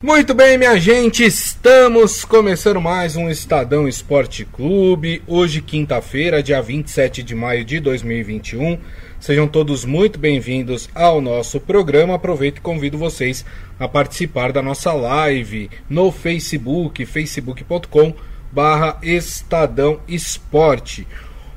[0.00, 5.20] Muito bem, minha gente, estamos começando mais um Estadão Esporte Clube.
[5.26, 8.78] Hoje, quinta-feira, dia 27 de maio de 2021.
[9.18, 12.14] Sejam todos muito bem-vindos ao nosso programa.
[12.14, 13.44] Aproveito e convido vocês
[13.76, 18.14] a participar da nossa live no Facebook, facebook.com
[18.52, 21.08] barra Estadão Esporte.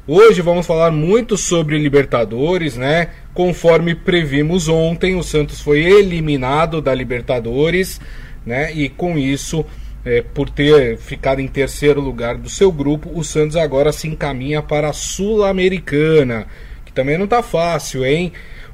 [0.08, 3.12] Hoje vamos falar muito sobre Libertadores, né?
[3.36, 8.02] Conforme previmos ontem, o Santos foi eliminado da Libertadores
[8.46, 8.72] né?
[8.74, 9.66] E com isso,
[10.06, 14.62] é, por ter ficado em terceiro lugar do seu grupo, o Santos agora se encaminha
[14.62, 16.48] para a Sul-Americana,
[16.86, 18.32] que também não está fácil, hein?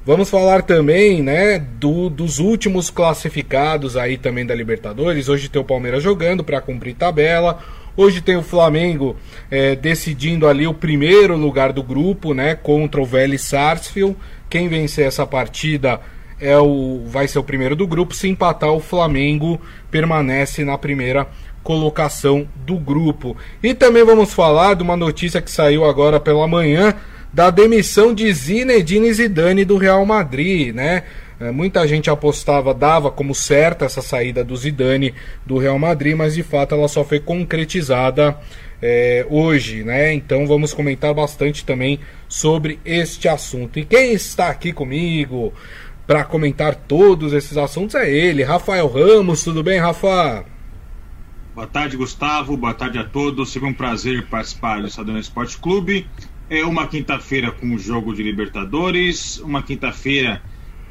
[0.07, 5.27] Vamos falar também, né, do, dos últimos classificados aí também da Libertadores.
[5.27, 7.59] Hoje tem o Palmeiras jogando para cumprir tabela.
[7.97, 9.17] Hoje tem o Flamengo
[9.51, 14.15] é, decidindo ali o primeiro lugar do grupo, né, contra o Vélez Sarsfield.
[14.49, 15.99] Quem vencer essa partida
[16.39, 18.15] é o, vai ser o primeiro do grupo.
[18.15, 19.59] Se empatar, o Flamengo
[19.89, 21.27] permanece na primeira
[21.63, 23.35] colocação do grupo.
[23.61, 26.95] E também vamos falar de uma notícia que saiu agora pela manhã
[27.33, 31.03] da demissão de Zinedine Zidane do Real Madrid, né?
[31.39, 35.13] É, muita gente apostava, dava como certa essa saída do Zidane
[35.45, 38.35] do Real Madrid, mas de fato ela só foi concretizada
[38.81, 40.13] é, hoje, né?
[40.13, 43.77] Então vamos comentar bastante também sobre este assunto.
[43.77, 45.53] E quem está aqui comigo
[46.07, 49.43] para comentar todos esses assuntos é ele, Rafael Ramos.
[49.43, 50.45] Tudo bem, Rafa?
[51.53, 52.55] Boa tarde, Gustavo.
[52.55, 53.51] Boa tarde a todos.
[53.51, 56.07] Sempre um prazer participar do Estadão Esporte Clube.
[56.49, 60.41] É uma quinta-feira com o jogo de Libertadores, uma quinta-feira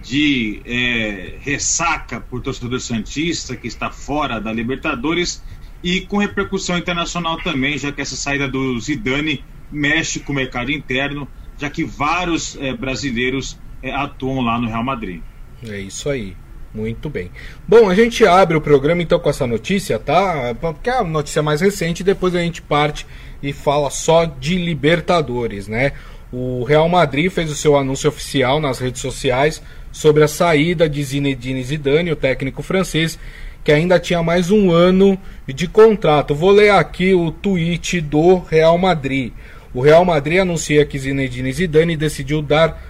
[0.02, 5.42] de é, ressaca por torcedor Santista que está fora da Libertadores
[5.82, 10.70] e com repercussão internacional também, já que essa saída do Zidane mexe com o mercado
[10.70, 15.20] interno, já que vários é, brasileiros atuam lá no Real Madrid.
[15.66, 16.36] É isso aí.
[16.74, 17.30] Muito bem.
[17.66, 20.54] Bom, a gente abre o programa então com essa notícia, tá?
[20.60, 23.06] Porque é a notícia mais recente, depois a gente parte
[23.42, 25.92] e fala só de Libertadores, né?
[26.30, 31.02] O Real Madrid fez o seu anúncio oficial nas redes sociais sobre a saída de
[31.02, 33.18] Zinedine Zidane, o técnico francês,
[33.64, 36.34] que ainda tinha mais um ano de contrato.
[36.34, 39.32] Vou ler aqui o tweet do Real Madrid.
[39.72, 42.82] O Real Madrid anuncia que Zinedine Zidane decidiu dar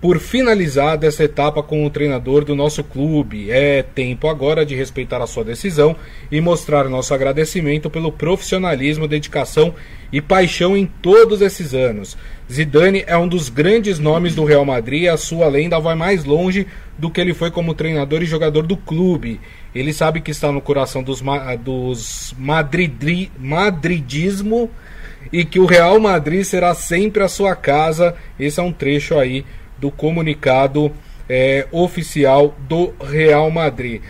[0.00, 3.50] por finalizada essa etapa com o treinador do nosso clube.
[3.50, 5.96] É tempo agora de respeitar a sua decisão
[6.30, 9.74] e mostrar nosso agradecimento pelo profissionalismo, dedicação
[10.12, 12.16] e paixão em todos esses anos.
[12.52, 16.24] Zidane é um dos grandes nomes do Real Madrid e a sua lenda vai mais
[16.24, 16.66] longe
[16.98, 19.40] do que ele foi como treinador e jogador do clube.
[19.74, 21.22] Ele sabe que está no coração dos,
[21.60, 24.70] dos madridri, madridismo
[25.32, 28.14] e que o Real Madrid será sempre a sua casa.
[28.38, 29.44] Esse é um trecho aí
[29.78, 30.92] do comunicado
[31.28, 34.02] é, oficial do Real Madrid.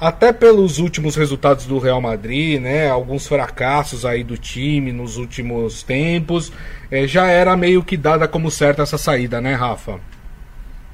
[0.00, 5.82] Até pelos últimos resultados do Real Madrid, né, alguns fracassos aí do time nos últimos
[5.82, 6.52] tempos,
[6.90, 10.00] é, já era meio que dada como certa essa saída, né, Rafa?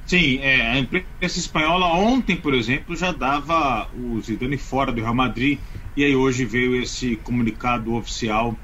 [0.05, 5.15] Sim, é, a imprensa espanhola ontem, por exemplo, já dava o Zidane fora do Real
[5.15, 5.57] Madrid
[5.95, 8.55] e aí hoje veio esse comunicado oficial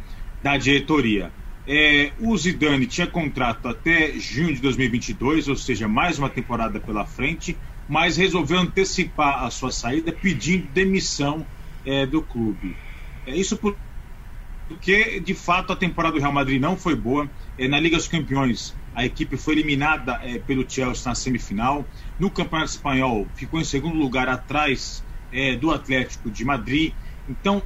[0.44, 1.32] da diretoria.
[1.70, 7.06] É, o Zidane tinha contrato até junho de 2022, ou seja, mais uma temporada pela
[7.06, 7.58] frente,
[7.90, 11.46] mas resolveu antecipar a sua saída pedindo demissão
[11.86, 12.74] é, do clube.
[13.26, 17.30] É isso porque, de fato, a temporada do Real Madrid não foi boa.
[17.58, 21.86] É, na Liga dos Campeões, a equipe foi eliminada é, pelo Chelsea na semifinal.
[22.18, 26.94] No Campeonato Espanhol, ficou em segundo lugar atrás é, do Atlético de Madrid.
[27.28, 27.62] Então,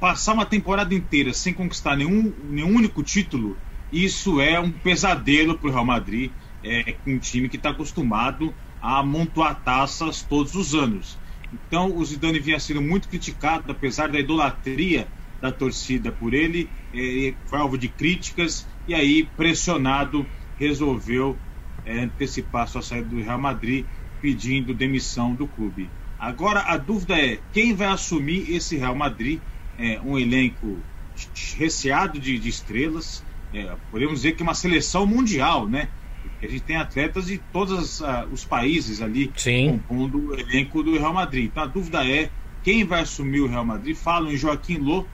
[0.00, 3.56] passar uma temporada inteira sem conquistar nenhum, nenhum único título,
[3.92, 6.30] isso é um pesadelo para o Real Madrid,
[6.62, 11.18] é, um time que está acostumado a amontoar taças todos os anos.
[11.52, 15.08] Então o Zidane vinha sendo muito criticado, apesar da idolatria
[15.40, 20.26] da torcida por ele, é, foi alvo de críticas e aí pressionado
[20.58, 21.36] resolveu
[21.84, 23.84] é, antecipar sua saída do Real Madrid,
[24.20, 25.88] pedindo demissão do clube.
[26.18, 29.40] Agora a dúvida é quem vai assumir esse Real Madrid
[29.78, 30.78] é, um elenco
[31.56, 35.88] recheado de, de estrelas, é, podemos dizer que é uma seleção mundial, né?
[36.22, 39.78] Porque a gente tem atletas de todos uh, os países ali Sim.
[39.88, 41.46] compondo o elenco do Real Madrid.
[41.46, 42.28] Então a dúvida é
[42.62, 43.96] quem vai assumir o Real Madrid.
[43.96, 45.06] Falam em Joaquim Lô,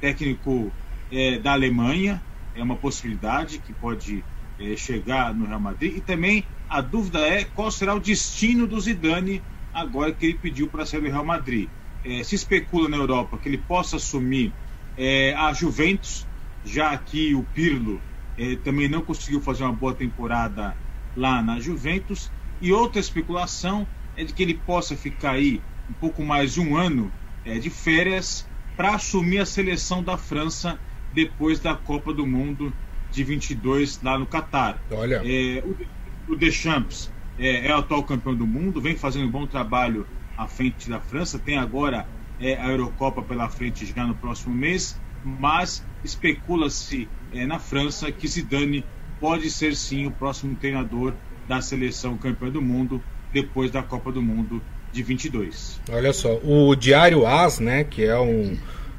[0.00, 0.70] técnico
[1.10, 2.22] é, da Alemanha,
[2.54, 4.22] é uma possibilidade que pode
[4.58, 5.96] é, chegar no Real Madrid.
[5.96, 9.42] E também a dúvida é qual será o destino do Zidane
[9.74, 11.68] agora que ele pediu para sair do Real Madrid
[12.04, 14.52] é, se especula na Europa que ele possa assumir
[14.96, 16.26] é, a Juventus,
[16.64, 18.00] já que o Pirlo
[18.38, 20.74] é, também não conseguiu fazer uma boa temporada
[21.16, 22.30] lá na Juventus.
[22.60, 23.86] E outra especulação
[24.16, 27.10] é de que ele possa ficar aí um pouco mais de um ano
[27.44, 30.78] é, de férias para assumir a seleção da França
[31.12, 32.72] depois da Copa do Mundo
[33.10, 34.80] de 22 lá no Catar.
[34.90, 35.22] Olha.
[35.24, 39.46] É, o, o Deschamps é, é o atual campeão do mundo, vem fazendo um bom
[39.46, 40.06] trabalho
[40.40, 42.06] à frente da França, tem agora
[42.40, 48.26] é, a Eurocopa pela frente já no próximo mês, mas especula-se é, na França que
[48.26, 48.84] Zidane
[49.20, 51.12] pode ser sim o próximo treinador
[51.46, 53.02] da seleção campeã do mundo
[53.32, 55.78] depois da Copa do Mundo de 22.
[55.90, 58.56] Olha só, o Diário As, né, que é um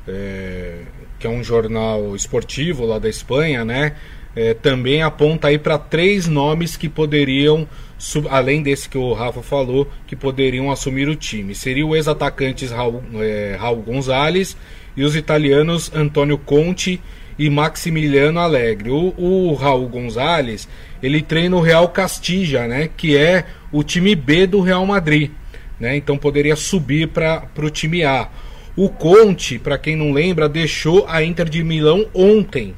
[0.08, 0.84] é,
[1.18, 3.96] que é um jornal esportivo lá da Espanha, né,
[4.36, 7.68] é, também aponta aí para três nomes que poderiam,
[8.30, 11.54] além desse que o Rafa falou, que poderiam assumir o time.
[11.54, 14.58] Seria o ex-atacante Raul, é, Raul Gonzalez
[14.98, 17.00] e os italianos Antônio Conte
[17.38, 18.90] e Maximiliano Alegre.
[18.90, 20.68] O, o Raul Gonzalez,
[21.02, 25.32] ele treina o Real Castilla, né, que é o time B do Real Madrid.
[25.80, 28.30] Né, então poderia subir para o time A.
[28.76, 32.74] O Conte, para quem não lembra, deixou a Inter de Milão ontem,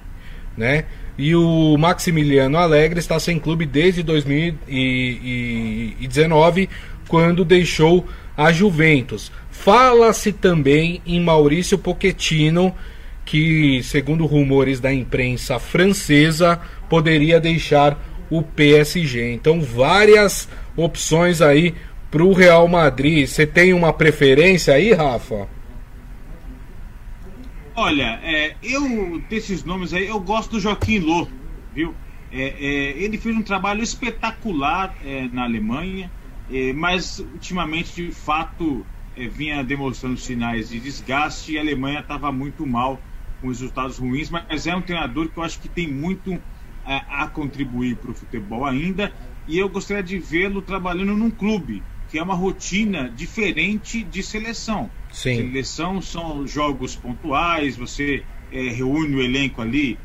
[0.57, 0.85] né?
[1.17, 6.69] E o Maximiliano Alegre está sem clube desde 2019,
[7.07, 8.05] quando deixou
[8.35, 9.31] a Juventus.
[9.51, 12.73] Fala-se também em Maurício Pochettino,
[13.23, 19.33] que, segundo rumores da imprensa francesa, poderia deixar o PSG.
[19.33, 21.75] Então, várias opções aí
[22.09, 23.27] para o Real Madrid.
[23.27, 25.47] Você tem uma preferência aí, Rafa?
[27.75, 31.27] Olha, é, eu desses nomes aí, eu gosto do Joaquim Lô,
[31.73, 31.95] viu?
[32.31, 36.11] É, é, ele fez um trabalho espetacular é, na Alemanha,
[36.49, 38.85] é, mas ultimamente, de fato,
[39.15, 43.03] é, vinha demonstrando sinais de desgaste e a Alemanha estava muito mal
[43.41, 46.39] com resultados ruins, mas é um treinador que eu acho que tem muito
[46.85, 49.11] a, a contribuir para o futebol ainda
[49.47, 54.91] e eu gostaria de vê-lo trabalhando num clube, que é uma rotina diferente de seleção.
[55.13, 55.35] Sim.
[55.35, 59.97] Seleção são jogos pontuais, você é, reúne o elenco ali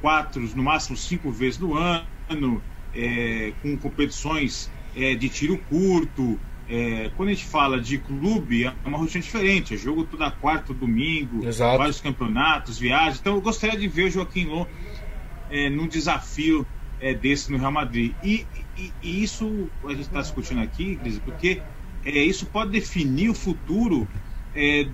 [0.00, 2.62] quatro, no máximo cinco vezes no ano,
[2.94, 6.40] é, com competições é, de tiro curto.
[6.68, 9.74] É, quando a gente fala de clube, é uma rotina diferente.
[9.74, 11.76] É jogo toda quarta, domingo, Exato.
[11.76, 13.20] vários campeonatos, viagens.
[13.20, 14.66] Então eu gostaria de ver o Joaquim Lô
[15.50, 16.66] é, num desafio
[16.98, 18.14] é, desse no Real Madrid.
[18.24, 21.60] E, e, e isso a gente está discutindo aqui, Cris, porque
[22.04, 24.08] é, isso pode definir o futuro
[24.56, 24.88] é,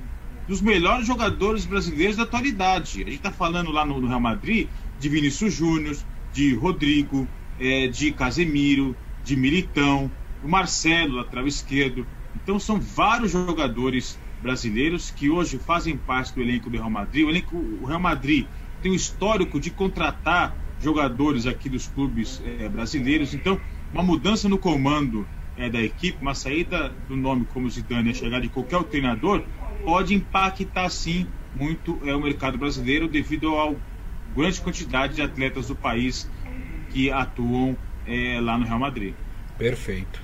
[0.46, 3.02] dos melhores jogadores brasileiros da atualidade.
[3.02, 4.68] A gente está falando lá no, no, Real Madrid
[4.98, 5.96] de Vinícius Júnior,
[6.32, 7.26] de Rodrigo,
[7.58, 10.10] é, de Casemiro, de Militão,
[10.42, 12.06] o Marcelo, lateral esquerdo.
[12.34, 17.24] Então são vários jogadores brasileiros que hoje fazem parte do elenco do Real Madrid.
[17.24, 18.46] O, elenco, o Real Madrid
[18.82, 23.32] tem um histórico de contratar jogadores aqui dos clubes é, brasileiros.
[23.32, 23.60] Então,
[23.92, 25.26] uma mudança no comando
[25.56, 29.42] é, da equipe, uma saída do nome como Zidane, a chegada de qualquer treinador,
[29.84, 33.72] pode impactar sim muito é, o mercado brasileiro devido à
[34.34, 36.28] grande quantidade de atletas do país
[36.90, 37.76] que atuam
[38.06, 39.14] é, lá no Real Madrid.
[39.58, 40.20] Perfeito.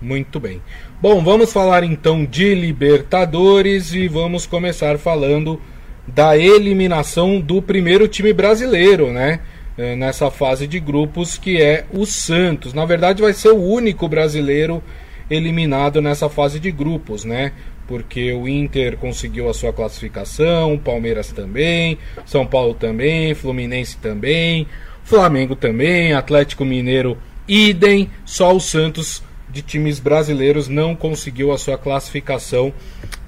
[0.00, 0.60] Muito bem.
[1.00, 5.60] Bom, vamos falar então de Libertadores e vamos começar falando
[6.06, 9.40] da eliminação do primeiro time brasileiro, né?
[9.76, 12.72] Eh, nessa fase de grupos, que é o Santos.
[12.72, 14.80] Na verdade, vai ser o único brasileiro
[15.28, 17.52] eliminado nessa fase de grupos, né?
[17.88, 24.68] Porque o Inter conseguiu a sua classificação, o Palmeiras também, São Paulo também, Fluminense também,
[25.02, 31.76] Flamengo também, Atlético Mineiro idem, só o Santos de times brasileiros não conseguiu a sua
[31.76, 32.72] classificação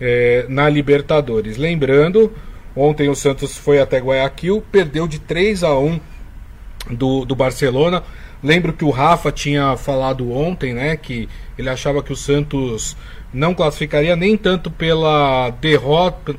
[0.01, 1.57] eh, na Libertadores.
[1.57, 2.33] Lembrando,
[2.75, 6.01] ontem o Santos foi até Guayaquil, perdeu de 3 a 1
[6.91, 8.03] do, do Barcelona.
[8.43, 11.29] Lembro que o Rafa tinha falado ontem, né, que
[11.59, 12.97] ele achava que o Santos
[13.33, 16.35] não classificaria nem tanto pela derrota,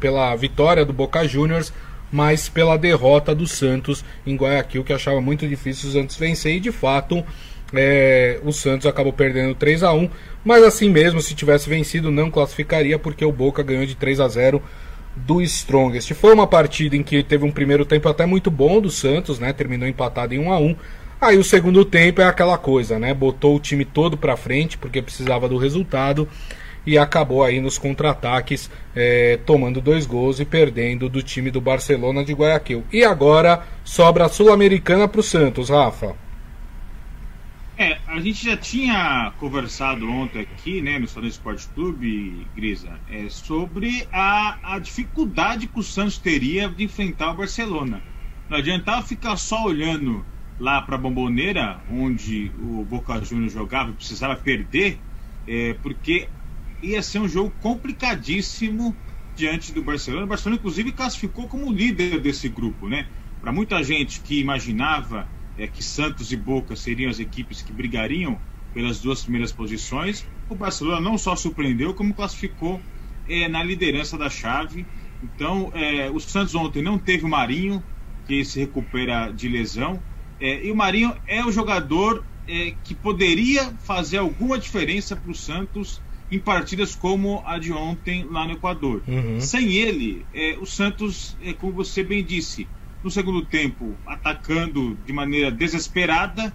[0.00, 1.72] pela vitória do Boca Juniors,
[2.10, 6.60] mas pela derrota do Santos em Guayaquil, que achava muito difícil o Santos vencer e
[6.60, 7.24] de fato
[7.74, 10.08] é, o Santos acabou perdendo 3 a 1
[10.44, 14.28] mas assim mesmo, se tivesse vencido, não classificaria, porque o Boca ganhou de 3 a
[14.28, 14.62] 0
[15.16, 16.12] do Strongest.
[16.14, 19.52] Foi uma partida em que teve um primeiro tempo até muito bom do Santos, né?
[19.52, 20.76] Terminou empatado em 1 a 1.
[21.20, 23.14] Aí o segundo tempo é aquela coisa, né?
[23.14, 26.28] Botou o time todo para frente porque precisava do resultado
[26.86, 32.24] e acabou aí nos contra-ataques é, tomando dois gols e perdendo do time do Barcelona
[32.24, 32.84] de Guayaquil.
[32.92, 36.25] E agora sobra a Sul-Americana para o Santos, Rafa.
[37.78, 43.28] É, a gente já tinha conversado ontem aqui, né, no Estado Esporte Clube, Grisa, é,
[43.28, 48.02] sobre a, a dificuldade que o Santos teria de enfrentar o Barcelona.
[48.48, 50.24] Não adiantava ficar só olhando
[50.58, 54.98] lá para a Bomboneira, onde o Boca Juniors jogava e precisava perder,
[55.46, 56.30] é, porque
[56.82, 58.96] ia ser um jogo complicadíssimo
[59.34, 60.24] diante do Barcelona.
[60.24, 63.06] O Barcelona, inclusive, classificou como líder desse grupo, né?
[63.38, 68.38] Para muita gente que imaginava é, que Santos e Boca seriam as equipes que brigariam
[68.74, 72.80] pelas duas primeiras posições, o Barcelona não só surpreendeu, como classificou
[73.28, 74.84] é, na liderança da chave.
[75.22, 77.82] Então, é, o Santos ontem não teve o Marinho,
[78.26, 80.00] que se recupera de lesão,
[80.40, 85.34] é, e o Marinho é o jogador é, que poderia fazer alguma diferença para o
[85.34, 89.02] Santos em partidas como a de ontem lá no Equador.
[89.06, 89.40] Uhum.
[89.40, 92.68] Sem ele, é, o Santos, é, como você bem disse,
[93.06, 96.52] no segundo tempo, atacando de maneira desesperada,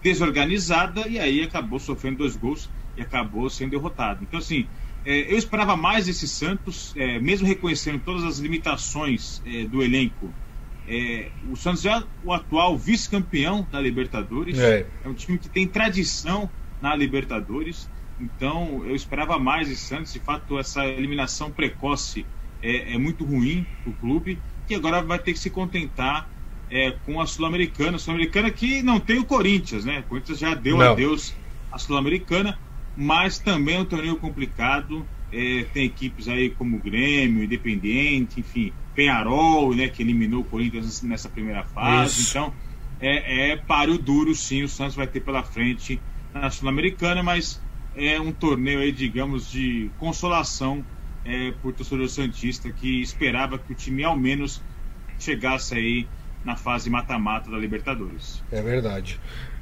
[0.00, 4.22] desorganizada, e aí acabou sofrendo dois gols e acabou sendo derrotado.
[4.22, 4.68] Então, assim,
[5.04, 10.32] é, eu esperava mais esse Santos, é, mesmo reconhecendo todas as limitações é, do elenco.
[10.86, 14.86] É, o Santos é o atual vice-campeão da Libertadores, é.
[15.04, 16.48] é um time que tem tradição
[16.80, 17.90] na Libertadores.
[18.20, 20.12] Então eu esperava mais de Santos.
[20.12, 22.24] De fato, essa eliminação precoce
[22.62, 24.38] é, é muito ruim para o clube,
[24.70, 26.30] que agora vai ter que se contentar
[26.70, 27.98] é, com a Sul-Americana.
[27.98, 29.98] Sul-Americana que não tem o Corinthians, né?
[29.98, 30.92] O Corinthians já deu não.
[30.92, 31.34] adeus
[31.72, 32.56] à Sul-Americana,
[32.96, 35.04] mas também é um torneio complicado.
[35.32, 41.28] É, tem equipes aí como Grêmio, Independiente, enfim, Penharol, né, que eliminou o Corinthians nessa
[41.28, 42.20] primeira fase.
[42.20, 42.30] Isso.
[42.30, 42.54] Então,
[43.00, 44.62] é, é páreo duro, sim.
[44.62, 46.00] O Santos vai ter pela frente
[46.32, 47.60] na Sul-Americana, mas
[47.96, 50.84] é um torneio aí, digamos, de consolação
[51.24, 54.62] é, por torcedor Santista que esperava que o time ao menos
[55.18, 56.08] chegasse aí
[56.44, 58.42] na fase mata-mata da Libertadores.
[58.50, 59.20] É verdade.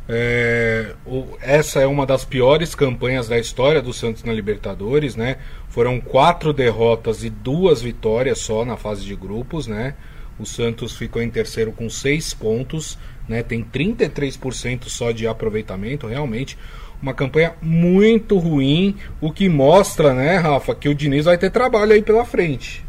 [0.08, 5.36] É, o, essa é uma das piores campanhas da história do Santos na Libertadores, né?
[5.68, 9.94] Foram quatro derrotas e duas vitórias só na fase de grupos, né?
[10.38, 12.98] O Santos ficou em terceiro com seis pontos,
[13.28, 13.42] né?
[13.42, 16.56] Tem 33% só de aproveitamento, realmente
[17.00, 21.92] uma campanha muito ruim, o que mostra, né, Rafa, que o Diniz vai ter trabalho
[21.92, 22.84] aí pela frente.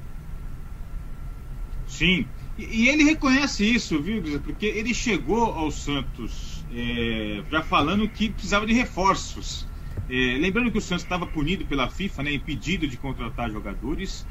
[1.87, 2.25] Sim,
[2.57, 8.29] e, e ele reconhece isso, viu, porque ele chegou ao Santos é, já falando que
[8.29, 9.67] precisava de reforços.
[10.09, 14.25] É, lembrando que o Santos estava punido pela FIFA, né, impedido de contratar jogadores,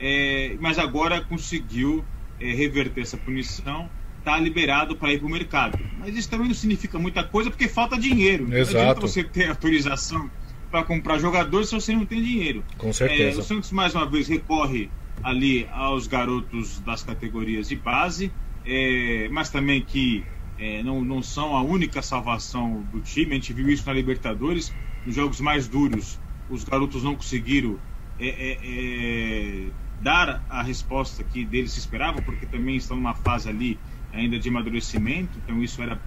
[0.00, 2.04] é, mas agora conseguiu
[2.40, 3.88] é, reverter essa punição
[4.24, 5.78] está liberado para ir para o mercado.
[5.98, 8.44] Mas isso também não significa muita coisa porque falta dinheiro.
[8.52, 8.74] Exato.
[8.74, 10.30] Não adianta você ter autorização
[10.70, 12.64] para comprar jogadores se você não tem dinheiro.
[12.78, 13.38] Com certeza.
[13.38, 14.90] É, o Santos mais uma vez recorre
[15.22, 18.32] ali aos garotos das categorias de base,
[18.64, 20.24] é, mas também que
[20.58, 23.32] é, não, não são a única salvação do time.
[23.32, 27.78] A gente viu isso na Libertadores, nos jogos mais duros, os garotos não conseguiram
[28.18, 29.66] é, é, é
[30.00, 33.78] dar a resposta que deles se esperavam, porque também estão numa fase ali
[34.14, 36.00] ainda de amadurecimento, então isso era,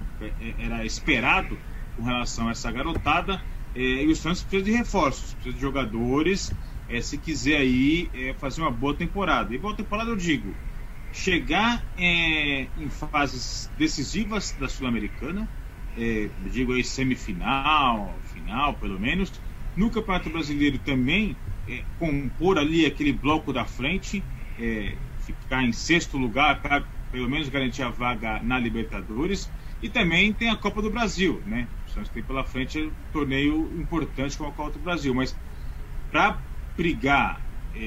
[0.59, 1.57] era esperado
[1.95, 3.41] com relação a essa garotada.
[3.75, 6.51] É, e o Santos precisa de reforços, precisa de jogadores,
[6.89, 9.53] é, se quiser aí é, fazer uma boa temporada.
[9.53, 10.53] E boa temporada eu digo,
[11.11, 15.47] chegar é, em fases decisivas da Sul-Americana,
[15.97, 19.31] é, digo aí semifinal, final pelo menos,
[19.75, 21.35] no Campeonato Brasileiro também
[21.67, 24.23] é, compor ali aquele bloco da frente,
[25.19, 26.59] ficar em sexto lugar,
[27.11, 29.49] pelo menos garantir a vaga na Libertadores.
[29.81, 31.67] E também tem a Copa do Brasil, né?
[31.85, 35.13] O Santos tem pela frente um torneio importante como a Copa do Brasil.
[35.13, 35.35] Mas
[36.11, 36.41] para
[36.75, 37.41] brigar
[37.75, 37.79] é,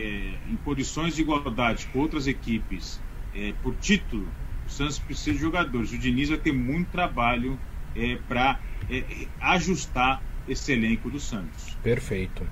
[0.49, 3.01] em condições de igualdade com outras equipes
[3.35, 4.29] é, por título,
[4.67, 5.93] o Santos precisa de jogadores.
[5.93, 7.59] O Diniz vai ter muito trabalho
[7.97, 11.77] é, para é, ajustar esse elenco do Santos.
[11.83, 12.47] Perfeito.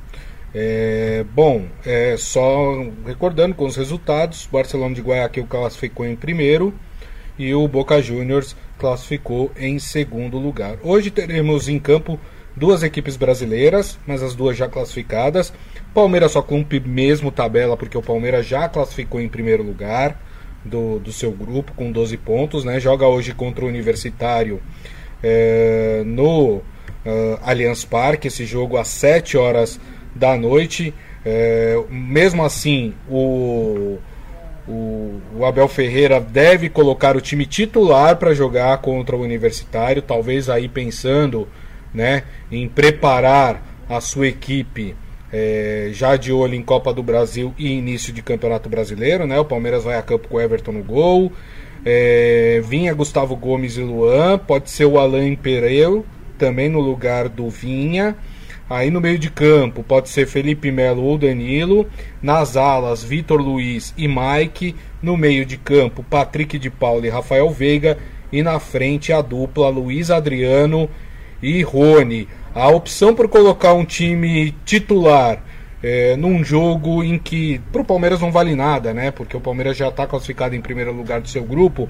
[0.55, 6.75] É, bom, é, só recordando com os resultados: Barcelona de Guayaquil classificou em primeiro
[7.39, 10.79] e o Boca Juniors classificou em segundo lugar.
[10.83, 12.19] Hoje teremos em campo
[12.57, 15.53] duas equipes brasileiras, mas as duas já classificadas.
[15.95, 20.21] Palmeiras só cumpre mesmo tabela, porque o Palmeiras já classificou em primeiro lugar
[20.65, 22.65] do, do seu grupo com 12 pontos.
[22.65, 22.81] Né?
[22.81, 24.61] Joga hoje contra o Universitário
[25.23, 26.63] é, no uh,
[27.43, 29.81] Allianz Parque, esse jogo às 7 horas
[30.15, 30.95] da noite.
[31.25, 33.99] É, mesmo assim, o,
[34.67, 40.49] o, o, Abel Ferreira deve colocar o time titular para jogar contra o Universitário, talvez
[40.49, 41.49] aí pensando
[41.93, 44.95] né, em preparar a sua equipe
[45.33, 49.27] é, já de olho em Copa do Brasil e início de Campeonato Brasileiro.
[49.27, 51.33] Né, o Palmeiras vai a campo com o Everton no gol.
[51.85, 56.05] É, vinha Gustavo Gomes e Luan, pode ser o Alain Pereu
[56.37, 58.17] também no lugar do Vinha.
[58.69, 61.87] Aí no meio de campo pode ser Felipe Melo ou Danilo.
[62.23, 64.77] Nas alas, Vitor Luiz e Mike.
[65.03, 67.97] No meio de campo, Patrick de Paula e Rafael Veiga.
[68.31, 70.89] E na frente a dupla Luiz Adriano
[71.43, 72.29] e Rony.
[72.55, 75.43] A opção por colocar um time titular
[75.83, 79.11] é, num jogo em que para o Palmeiras não vale nada, né?
[79.11, 81.89] Porque o Palmeiras já está classificado em primeiro lugar do seu grupo.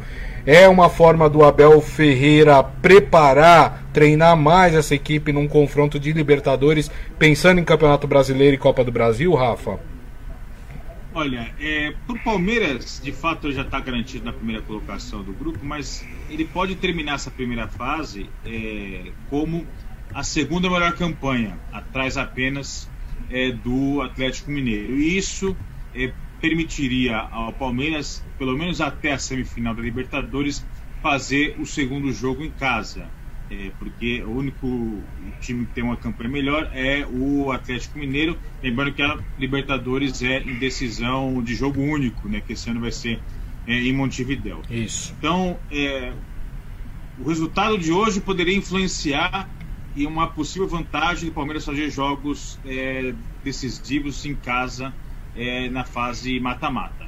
[0.51, 6.91] É uma forma do Abel Ferreira preparar, treinar mais essa equipe num confronto de Libertadores,
[7.19, 9.79] pensando em Campeonato Brasileiro e Copa do Brasil, Rafa?
[11.13, 15.59] Olha, é, para o Palmeiras, de fato, já está garantido na primeira colocação do grupo,
[15.63, 19.67] mas ele pode terminar essa primeira fase é, como
[20.15, 22.89] a segunda melhor campanha, atrás apenas
[23.31, 24.97] é, do Atlético Mineiro.
[24.97, 25.55] E isso
[25.95, 30.65] é, permitiria ao Palmeiras, pelo menos até a semifinal da Libertadores,
[31.03, 33.07] fazer o segundo jogo em casa.
[33.51, 35.03] É, porque o único
[35.41, 38.37] time que tem uma campanha melhor é o Atlético Mineiro.
[38.63, 42.93] Lembrando que a Libertadores é em decisão de jogo único, né, que esse ano vai
[42.93, 43.19] ser
[43.67, 44.61] é, em Montevidéu.
[44.71, 45.15] Isso.
[45.19, 46.13] Então, é,
[47.19, 49.49] o resultado de hoje poderia influenciar
[49.97, 54.93] e uma possível vantagem do Palmeiras fazer jogos é, decisivos em casa
[55.35, 57.07] é, na fase mata-mata.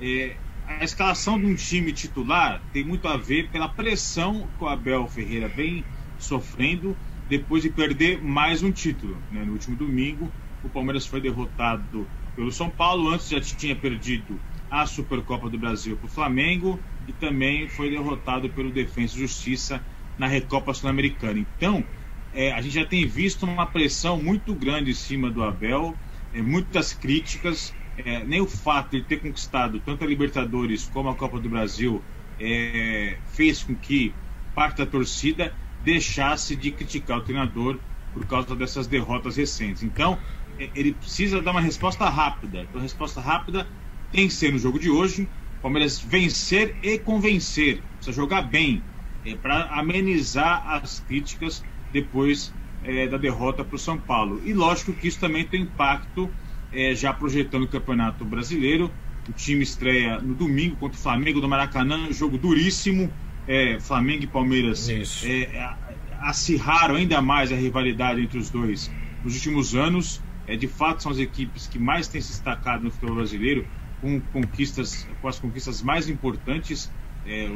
[0.00, 4.68] É, a escalação de um time titular tem muito a ver pela pressão que o
[4.68, 5.84] Abel Ferreira vem
[6.18, 6.96] sofrendo
[7.28, 9.16] depois de perder mais um título.
[9.30, 9.44] Né?
[9.44, 10.30] No último domingo,
[10.64, 14.38] o Palmeiras foi derrotado pelo São Paulo, antes já tinha perdido
[14.70, 19.80] a Supercopa do Brasil para o Flamengo e também foi derrotado pelo Defensa e Justiça
[20.18, 21.38] na Recopa Sul-Americana.
[21.38, 21.84] Então,
[22.32, 25.96] é, a gente já tem visto uma pressão muito grande em cima do Abel,
[26.36, 27.74] é, muitas críticas.
[27.98, 32.04] É, nem o fato de ter conquistado tanto a Libertadores como a Copa do Brasil
[32.38, 34.14] é, fez com que
[34.54, 37.80] parte da torcida deixasse de criticar o treinador
[38.12, 39.82] por causa dessas derrotas recentes.
[39.82, 40.18] Então,
[40.58, 42.62] é, ele precisa dar uma resposta rápida.
[42.62, 43.66] Então, a resposta rápida
[44.10, 45.26] tem que ser no jogo de hoje.
[45.62, 47.82] Palmeiras vencer e convencer.
[47.96, 48.82] Precisa jogar bem
[49.24, 52.52] é, para amenizar as críticas depois
[52.86, 54.40] é, da derrota para o São Paulo.
[54.44, 56.30] E lógico que isso também tem impacto,
[56.72, 58.90] é, já projetando o Campeonato Brasileiro.
[59.28, 63.10] O time estreia no domingo contra o Flamengo do Maracanã, jogo duríssimo.
[63.48, 65.76] É, Flamengo e Palmeiras é,
[66.20, 68.90] acirraram ainda mais a rivalidade entre os dois
[69.24, 70.20] nos últimos anos.
[70.46, 73.66] É, de fato, são as equipes que mais têm se destacado no futebol brasileiro,
[74.00, 76.90] com conquistas, com as conquistas mais importantes.
[77.24, 77.50] É,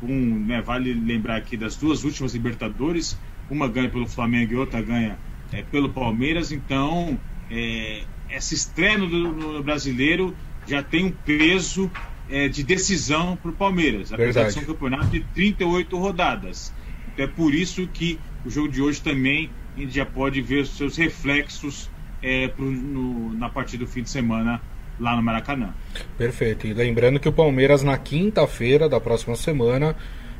[0.00, 3.18] um, né, vale lembrar aqui das duas últimas Libertadores,
[3.50, 5.18] uma ganha pelo Flamengo e outra ganha
[5.52, 6.52] é, pelo Palmeiras.
[6.52, 7.18] Então,
[7.50, 10.34] é, essa estreia no, no, brasileiro
[10.66, 11.90] já tem um peso
[12.30, 16.72] é, de decisão para o Palmeiras, apesar de ser um campeonato de 38 rodadas.
[17.12, 20.62] Então, é por isso que o jogo de hoje também a gente já pode ver
[20.62, 21.90] os seus reflexos
[22.22, 24.60] é, pro, no, na partida do fim de semana
[24.98, 25.72] lá no Maracanã.
[26.16, 26.66] Perfeito.
[26.66, 29.96] E lembrando que o Palmeiras na quinta-feira da próxima semana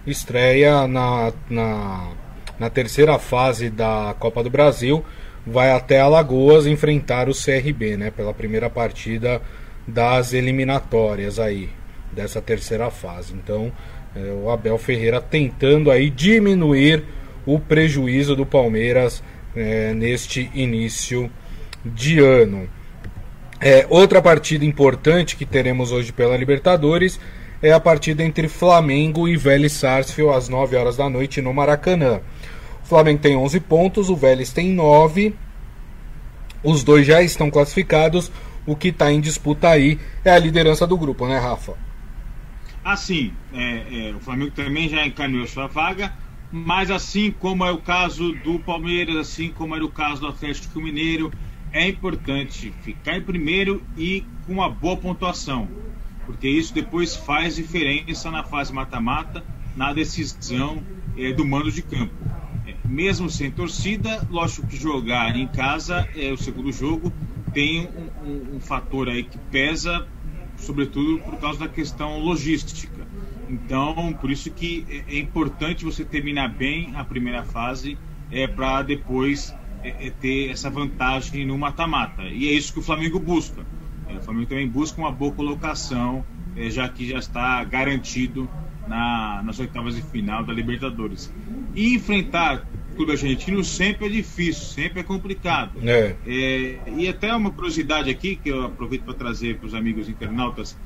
[0.06, 2.10] estreia na, na,
[2.58, 5.04] na terceira fase da Copa do Brasil.
[5.46, 8.10] Vai até Alagoas enfrentar o CRB, né?
[8.10, 9.40] Pela primeira partida
[9.86, 11.70] das eliminatórias aí,
[12.12, 13.32] dessa terceira fase.
[13.32, 13.72] Então,
[14.14, 17.04] é, o Abel Ferreira tentando aí diminuir
[17.46, 19.22] o prejuízo do Palmeiras
[19.56, 21.30] é, neste início
[21.84, 22.68] de ano.
[23.60, 27.18] É, outra partida importante que teremos hoje pela Libertadores
[27.60, 32.20] é a partida entre Flamengo e Vélez Sarsfield às 9 horas da noite no Maracanã.
[32.88, 35.34] Flamengo tem 11 pontos, o Vélez tem 9.
[36.64, 38.32] Os dois já estão classificados.
[38.66, 41.74] O que está em disputa aí é a liderança do grupo, né, Rafa?
[42.82, 46.14] Assim, é, é, o Flamengo também já encaminhou sua vaga,
[46.50, 50.80] mas assim como é o caso do Palmeiras, assim como era o caso do Atlético
[50.80, 51.30] Mineiro,
[51.70, 55.68] é importante ficar em primeiro e com uma boa pontuação,
[56.24, 59.44] porque isso depois faz diferença na fase mata-mata,
[59.76, 60.82] na decisão
[61.18, 62.14] é, do mando de campo.
[62.88, 67.12] Mesmo sem torcida, lógico que jogar em casa é o segundo jogo
[67.52, 70.06] tem um, um, um fator aí que pesa,
[70.56, 73.06] sobretudo por causa da questão logística.
[73.48, 77.96] Então, por isso que é, é importante você terminar bem a primeira fase
[78.30, 82.22] é para depois é, é ter essa vantagem no mata-mata.
[82.24, 83.64] E é isso que o Flamengo busca.
[84.08, 86.24] É, o Flamengo também busca uma boa colocação,
[86.56, 88.48] é, já que já está garantido
[88.86, 91.32] na, nas oitavas de final da Libertadores.
[91.74, 92.66] E enfrentar
[92.98, 95.78] clube argentino sempre é difícil, sempre é complicado.
[95.82, 96.16] É.
[96.26, 100.76] É, e até uma curiosidade aqui, que eu aproveito para trazer para os amigos internautas,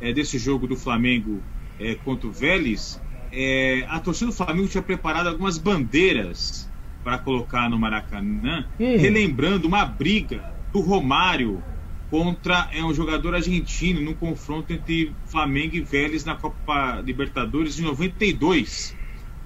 [0.00, 1.42] é, desse jogo do Flamengo
[1.80, 3.00] é, contra o Vélez,
[3.32, 6.70] é, a torcida do Flamengo tinha preparado algumas bandeiras
[7.02, 8.96] para colocar no Maracanã, hum.
[8.96, 11.62] relembrando uma briga do Romário
[12.10, 17.82] contra é um jogador argentino num confronto entre Flamengo e Vélez na Copa Libertadores de
[17.82, 18.96] 92,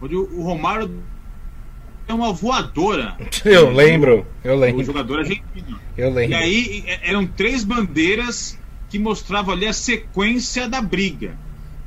[0.00, 1.02] onde o, Romário
[2.14, 3.16] uma voadora.
[3.44, 4.82] Eu lembro, eu lembro.
[4.82, 5.78] O jogador argentino.
[5.96, 6.32] Eu lembro.
[6.32, 11.36] E aí eram três bandeiras que mostravam ali a sequência da briga.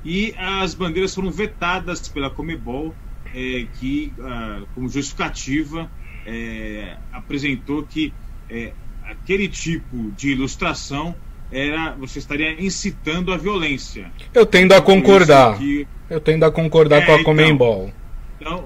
[0.04, 2.94] E as bandeiras foram vetadas pela Comebol,
[3.34, 5.90] é, que, ah, como justificativa,
[6.26, 8.14] é, apresentou que
[8.50, 11.16] é, aquele tipo de ilustração
[11.52, 14.12] era você estaria incitando a violência.
[14.34, 15.58] Eu tendo a concordar.
[15.58, 17.94] Que, eu tendo a concordar é, com a então, Comembol.
[18.40, 18.66] Então,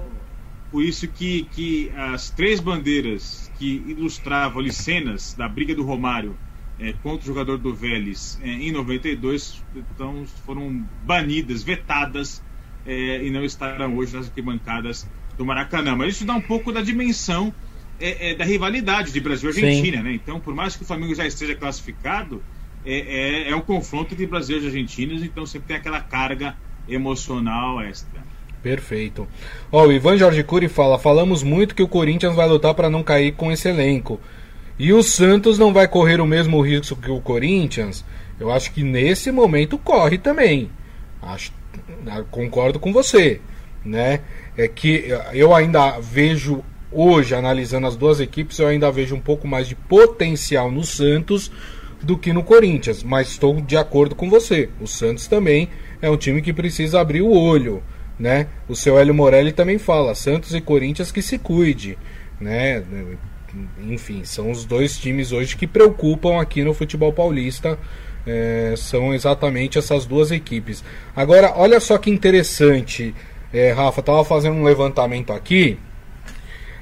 [0.70, 6.36] por isso que, que as três bandeiras que ilustravam ali cenas da briga do Romário
[6.78, 12.42] é, contra o jogador do Vélez é, em 92 então, foram banidas, vetadas
[12.86, 15.96] é, e não estarão hoje nas arquibancadas do Maracanã.
[15.96, 17.52] Mas isso dá um pouco da dimensão
[18.00, 20.12] é, é, da rivalidade de Brasil e Argentina, né?
[20.12, 22.42] Então, por mais que o Flamengo já esteja classificado,
[22.84, 26.56] é, é, é um confronto entre Brasil e Argentina, então sempre tem aquela carga
[26.88, 28.22] emocional extra.
[28.62, 29.26] Perfeito.
[29.70, 33.02] Ó, o Ivan Jorge Cury fala: falamos muito que o Corinthians vai lutar para não
[33.02, 34.20] cair com esse elenco.
[34.78, 38.04] E o Santos não vai correr o mesmo risco que o Corinthians?
[38.38, 40.70] Eu acho que nesse momento corre também.
[41.20, 41.52] Acho,
[42.30, 43.40] concordo com você,
[43.84, 44.20] né?
[44.56, 49.46] É que eu ainda vejo hoje analisando as duas equipes, eu ainda vejo um pouco
[49.46, 51.50] mais de potencial no Santos
[52.02, 54.68] do que no Corinthians, mas estou de acordo com você.
[54.80, 55.68] O Santos também
[56.00, 57.82] é um time que precisa abrir o olho,
[58.18, 58.46] né?
[58.68, 61.96] O seu Hélio Morelli também fala, Santos e Corinthians que se cuide,
[62.40, 62.82] né?
[63.80, 67.78] Enfim, são os dois times hoje que preocupam aqui no futebol paulista.
[68.26, 70.84] É, são exatamente essas duas equipes.
[71.16, 73.14] Agora, olha só que interessante,
[73.52, 75.78] é, Rafa, tava fazendo um levantamento aqui.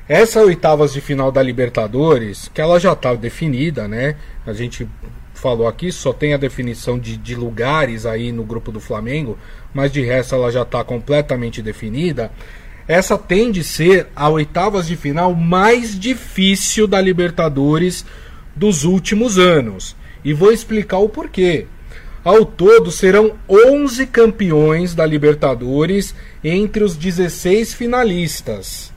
[0.08, 4.16] Essa oitavas de final da Libertadores, que ela já está definida, né?
[4.44, 4.88] A gente
[5.34, 9.38] falou aqui, só tem a definição de, de lugares aí no grupo do Flamengo,
[9.76, 12.32] mas de resto ela já está completamente definida.
[12.88, 18.02] Essa tende a ser a oitavas de final mais difícil da Libertadores
[18.54, 19.94] dos últimos anos.
[20.24, 21.66] E vou explicar o porquê.
[22.24, 28.90] Ao todo serão 11 campeões da Libertadores entre os 16 finalistas.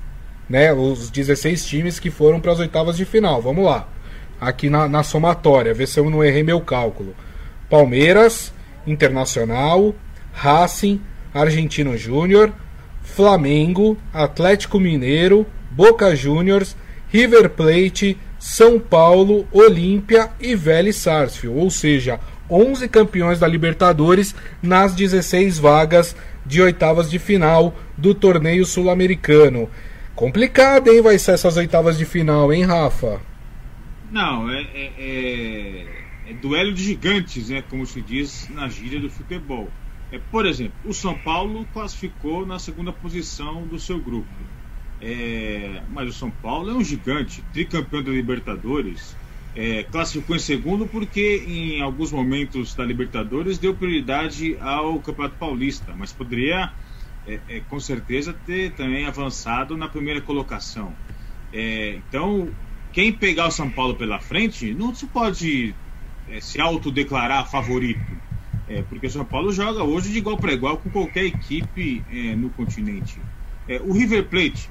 [0.49, 3.41] Né, os 16 times que foram para as oitavas de final.
[3.41, 3.85] Vamos lá
[4.39, 7.13] aqui na, na somatória, ver se eu não errei meu cálculo.
[7.69, 8.53] Palmeiras,
[8.87, 9.93] Internacional,
[10.41, 11.02] Racing,
[11.34, 12.54] Argentino Júnior,
[13.04, 16.78] Flamengo, Atlético Mineiro, Boca Juniors,
[17.12, 24.95] River Plate, São Paulo, Olímpia e Vélez Sarsfield, ou seja, 11 campeões da Libertadores nas
[24.95, 29.69] 16 vagas de oitavas de final do torneio sul-americano.
[30.15, 31.02] Complicado, hein?
[31.02, 33.21] Vai ser essas oitavas de final, hein, Rafa?
[34.12, 35.86] Não, é, é, é,
[36.30, 39.69] é, duelo de gigantes, né, como se diz na gíria do futebol.
[40.11, 44.29] É, por exemplo, o São Paulo classificou na segunda posição do seu grupo.
[45.01, 49.15] É, mas o São Paulo é um gigante, tricampeão da Libertadores.
[49.55, 55.95] É, classificou em segundo porque em alguns momentos da Libertadores deu prioridade ao Campeonato Paulista,
[55.95, 56.71] mas poderia
[57.25, 60.93] é, é, com certeza ter também avançado na primeira colocação.
[61.51, 62.55] É, então
[62.91, 65.75] quem pegar o São Paulo pela frente não se pode
[66.27, 68.18] é, se autodeclarar favorito.
[68.69, 72.36] É, porque o São Paulo joga hoje de igual para igual com qualquer equipe é,
[72.36, 73.17] no continente.
[73.67, 74.69] É, o River Plate,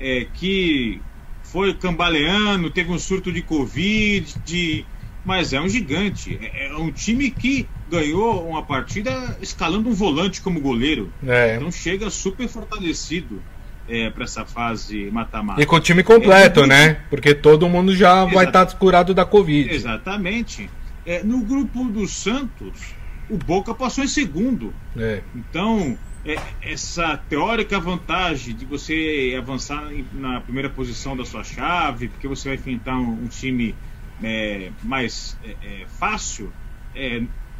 [0.00, 1.00] é, que
[1.42, 4.84] foi cambaleando, teve um surto de Covid, de...
[5.24, 6.38] mas é um gigante.
[6.40, 11.12] É, é, um time que ganhou uma partida escalando um volante como goleiro.
[11.22, 13.42] Então chega super fortalecido
[13.86, 15.60] é, para essa fase mata-mata.
[15.60, 16.94] E com o time completo, é, né?
[17.10, 19.70] Porque todo mundo já vai estar tá curado da Covid.
[19.70, 20.70] Exatamente.
[21.06, 22.94] É, no grupo do Santos,
[23.30, 24.74] o Boca passou em segundo.
[24.96, 25.22] É.
[25.34, 32.28] Então, é, essa teórica vantagem de você avançar na primeira posição da sua chave, porque
[32.28, 33.74] você vai enfrentar um, um time
[34.22, 36.52] é, mais é, fácil,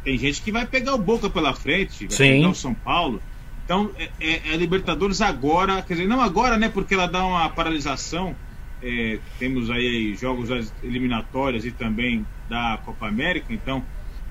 [0.05, 2.31] tem gente que vai pegar o Boca pela frente, vai Sim.
[2.35, 3.21] pegar o São Paulo.
[3.65, 6.69] Então, é, é, é, Libertadores agora, quer dizer, não agora, né?
[6.69, 8.35] Porque ela dá uma paralisação.
[8.83, 13.51] É, temos aí jogos eliminatórias e também da Copa América.
[13.51, 13.83] Então,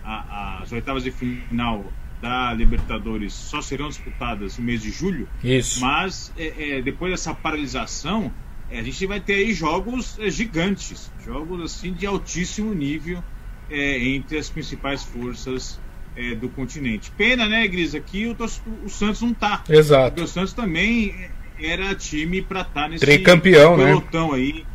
[0.04, 1.84] a, as oitavas de final
[2.20, 5.28] da Libertadores só serão disputadas no mês de julho.
[5.42, 5.80] Isso.
[5.80, 8.32] Mas é, é depois dessa paralisação,
[8.70, 13.22] é, a gente vai ter aí jogos é, gigantes, jogos assim de altíssimo nível
[13.70, 15.80] entre as principais forças
[16.16, 17.10] é, do continente.
[17.10, 17.94] Pena, né, Gris?
[17.94, 18.36] Aqui o,
[18.84, 19.64] o Santos não tá.
[19.68, 20.10] Exato.
[20.10, 23.86] Porque o Santos também era time para estar tá nesse Tricampeão, né?
[23.86, 24.38] pelotão né?
[24.38, 24.66] aí.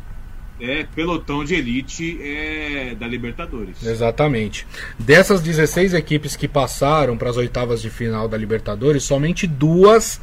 [0.60, 3.82] É, pelotão de elite é, da Libertadores.
[3.82, 4.66] Exatamente.
[4.98, 10.20] Dessas 16 equipes que passaram para as oitavas de final da Libertadores, somente duas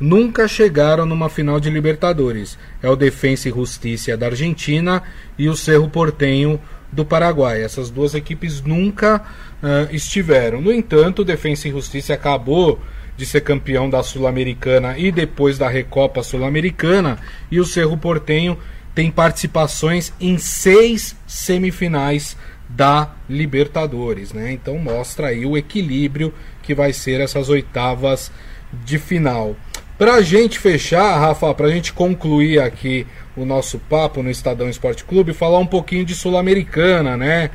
[0.00, 2.58] nunca chegaram numa final de Libertadores.
[2.82, 5.02] É o Defensa e Justiça da Argentina
[5.38, 6.60] e o Cerro Portenho
[6.92, 7.62] do Paraguai.
[7.62, 9.22] Essas duas equipes nunca
[9.62, 10.60] uh, estiveram.
[10.60, 12.80] No entanto, o Defensa e Justiça acabou
[13.16, 17.18] de ser campeão da Sul-Americana e depois da Recopa Sul-Americana,
[17.50, 18.56] e o Cerro Portenho
[18.98, 22.36] tem participações em seis semifinais
[22.68, 24.50] da Libertadores, né?
[24.50, 26.34] Então mostra aí o equilíbrio
[26.64, 28.32] que vai ser essas oitavas
[28.72, 29.54] de final.
[29.96, 33.06] Pra gente fechar, Rafa, pra gente concluir aqui
[33.36, 37.52] o nosso papo no Estadão Esporte Clube, falar um pouquinho de Sul-Americana, né?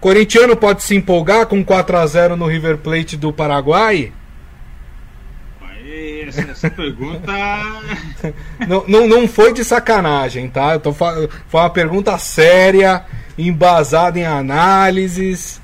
[0.00, 4.10] Corintiano pode se empolgar com 4 a 0 no River Plate do Paraguai?
[6.26, 7.32] Essa, essa pergunta.
[8.66, 10.74] não, não, não foi de sacanagem, tá?
[10.74, 13.04] Eu tô, foi uma pergunta séria,
[13.36, 15.60] embasada em análises.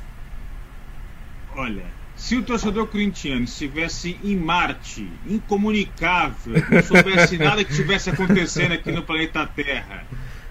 [1.56, 8.72] Olha, se o torcedor corintiano estivesse em Marte, incomunicável, não soubesse nada que estivesse acontecendo
[8.72, 10.04] aqui no planeta Terra,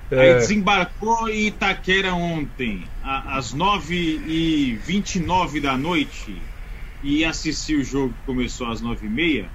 [0.09, 0.19] é.
[0.19, 6.41] aí desembarcou em Itaquera ontem, às 9h29 da noite,
[7.03, 9.45] e assistiu o jogo que começou às 9h30,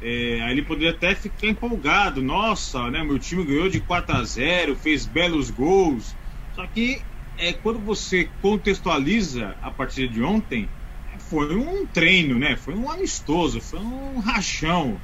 [0.00, 2.22] é, aí ele poderia até ficar empolgado.
[2.22, 6.16] Nossa, né, meu time ganhou de 4 a 0 fez belos gols.
[6.50, 7.04] Só que
[7.36, 10.72] é, quando você contextualiza a partida de ontem,
[11.18, 12.56] foi um treino, né?
[12.56, 15.02] Foi um amistoso, foi um rachão.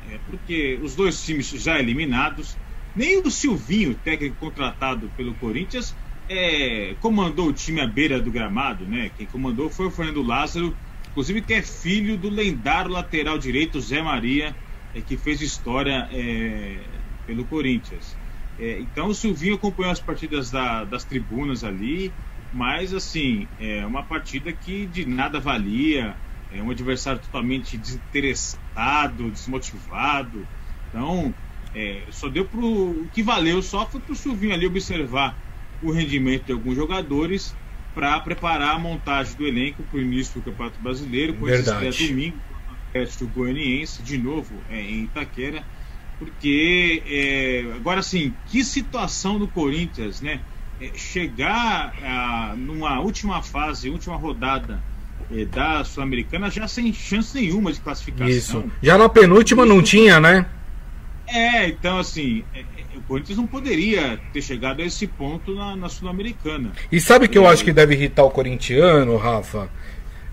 [0.00, 2.58] É, porque os dois times já eliminados,
[2.94, 5.96] nem o Silvinho, técnico contratado pelo Corinthians,
[6.28, 9.10] é, comandou o time à beira do gramado, né?
[9.10, 10.78] Quem comandou foi o Fernando Lázaro,
[11.10, 14.56] inclusive que é filho do lendário lateral direito Zé Maria,
[14.94, 18.16] é, que fez história é, pelo Corinthians.
[18.58, 22.12] É, então o Silvinho acompanhou as partidas da, das tribunas ali,
[22.50, 26.16] mas assim, é uma partida que de nada valia,
[26.50, 30.48] é um adversário totalmente desinteressado, desmotivado.
[30.88, 31.34] Então,
[31.74, 33.02] é, só deu pro.
[33.04, 35.38] O que valeu só foi pro Silvinho ali observar
[35.80, 37.56] o rendimento de alguns jogadores
[37.98, 41.84] para preparar a montagem do elenco para o início do Campeonato Brasileiro, com Verdade.
[41.88, 42.36] esse domingo,
[43.20, 45.64] o Goianiense, de novo, é, em Itaquera.
[46.16, 50.38] Porque, é, agora sim, que situação do Corinthians, né?
[50.80, 54.80] É, chegar a, numa última fase, última rodada
[55.32, 58.28] é, da Sul-Americana já sem chance nenhuma de classificação.
[58.28, 58.64] Isso.
[58.80, 60.46] Já na penúltima não tinha, né?
[61.26, 62.77] É, então assim, é, é,
[63.08, 66.72] Corinthians não poderia ter chegado a esse ponto na, na Sul-Americana.
[66.92, 69.70] E sabe que eu acho que deve irritar o corintiano, Rafa?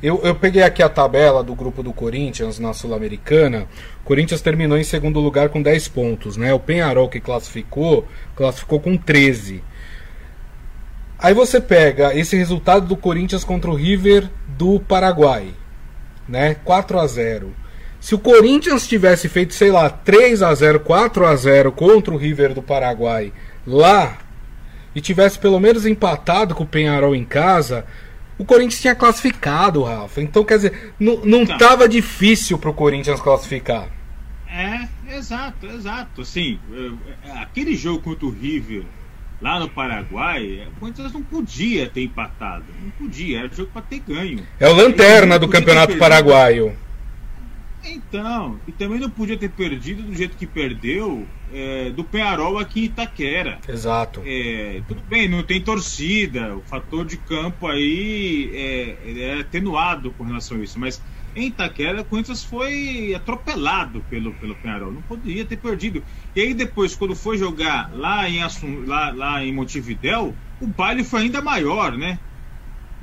[0.04, 3.66] Eu, eu peguei aqui a tabela do grupo do Corinthians na Sul-Americana.
[4.04, 6.54] O Corinthians terminou em segundo lugar com 10 pontos, né?
[6.54, 9.64] O Penharol que classificou, classificou com 13.
[11.18, 15.54] Aí você pega esse resultado do Corinthians contra o River do Paraguai,
[16.28, 16.56] né?
[16.56, 17.54] 4 a 0.
[18.06, 22.18] Se o Corinthians tivesse feito, sei lá, 3 a 0, 4 a 0 contra o
[22.18, 23.34] River do Paraguai
[23.66, 24.20] lá
[24.94, 27.84] e tivesse pelo menos empatado com o Penharol em casa,
[28.38, 30.22] o Corinthians tinha classificado, Rafa.
[30.22, 31.58] Então, quer dizer, não, não tá.
[31.58, 33.90] tava difícil pro Corinthians classificar.
[34.48, 34.88] É,
[35.18, 36.22] exato, exato.
[36.22, 38.84] Assim, é, é, aquele jogo contra o River
[39.42, 42.66] lá no Paraguai, o Corinthians não podia ter empatado.
[42.84, 44.46] Não podia, era jogo para ter ganho.
[44.60, 46.85] É o lanterna do Campeonato Paraguaio.
[47.88, 52.82] Então, e também não podia ter perdido do jeito que perdeu é, do Penarol aqui
[52.82, 53.60] em Itaquera.
[53.68, 54.22] Exato.
[54.26, 60.24] É, tudo bem, não tem torcida, o fator de campo aí é, é atenuado com
[60.24, 61.02] relação a isso, mas
[61.36, 64.92] em Itaquera, o Corinthians foi atropelado pelo, pelo Penarol.
[64.94, 66.02] Não poderia ter perdido.
[66.34, 71.04] E aí depois, quando foi jogar lá em, Assum, lá, lá em Montevidéu, o baile
[71.04, 72.18] foi ainda maior, né?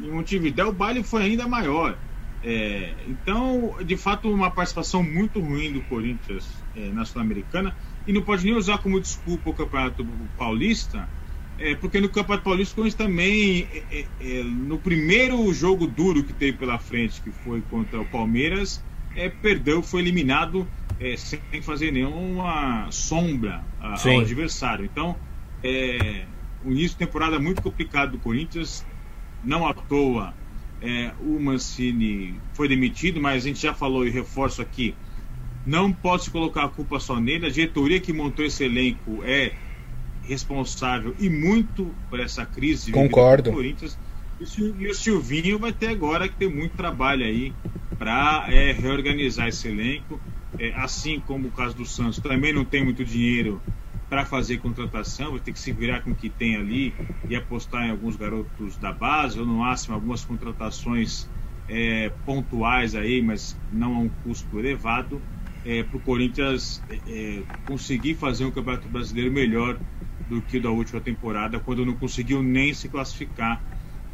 [0.01, 1.99] Em Montevidéu o baile foi ainda maior.
[2.45, 7.75] É, então, de fato, uma participação muito ruim do Corinthians é, na Sul-Americana.
[8.07, 10.05] E não pode nem usar como desculpa o Campeonato
[10.37, 11.09] Paulista,
[11.59, 16.25] é, porque no Campeonato Paulista o Corinthians também, é, é, é, no primeiro jogo duro
[16.25, 18.83] que teve pela frente, que foi contra o Palmeiras,
[19.41, 20.67] perdeu, foi eliminado
[21.17, 24.85] sem fazer nenhuma sombra a, ao adversário.
[24.85, 25.15] Então,
[26.65, 28.85] o início de temporada muito complicado do Corinthians,
[29.45, 30.35] não à toa
[30.83, 34.95] é, o Mancini foi demitido, mas a gente já falou e reforço aqui,
[35.64, 37.47] não pode se colocar a culpa só nele.
[37.47, 39.53] A diretoria que montou esse elenco é
[40.23, 43.51] responsável e muito por essa crise Concordo.
[43.51, 43.97] do Corinthians.
[44.40, 47.53] E o Silvinho vai ter agora que ter muito trabalho aí
[47.97, 50.21] para é, reorganizar esse elenco.
[50.59, 53.62] É, assim como o caso do Santos, também não tem muito dinheiro
[54.12, 57.87] para fazer contratação, vai ter que se virar com o que tem ali e apostar
[57.87, 61.33] em alguns garotos da base, ou no máximo algumas contratações
[61.66, 65.27] é, pontuais aí, mas não a um custo elevado.
[65.64, 69.81] é, para o Corinthians é, é, conseguir fazer um campeonato brasileiro melhor
[70.27, 73.64] do que da última temporada, quando não conseguiu nem se classificar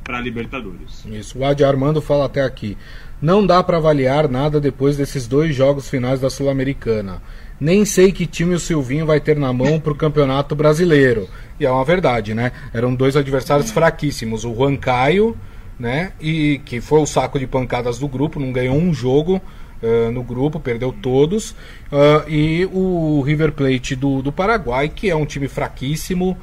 [0.09, 1.05] para a Libertadores.
[1.05, 2.79] Isso, o Adi Armando fala até aqui.
[3.21, 7.21] Não dá para avaliar nada depois desses dois jogos finais da Sul-Americana.
[7.61, 11.29] Nem sei que time o Silvinho vai ter na mão para o Campeonato Brasileiro.
[11.61, 12.53] E é uma verdade, né?
[12.73, 14.47] Eram dois adversários fraquíssimos.
[14.47, 15.37] O Juan Caio,
[15.79, 16.13] né?
[16.19, 19.43] E que foi o saco de pancadas do grupo, não ganhou um jogo
[19.83, 21.51] uh, no grupo, perdeu todos.
[21.93, 26.35] Uh, e o River Plate do, do Paraguai, que é um time fraquíssimo.